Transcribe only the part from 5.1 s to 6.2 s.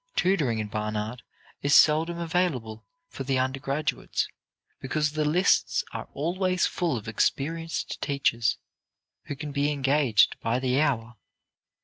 the lists are